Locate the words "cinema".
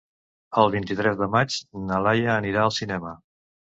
2.79-3.15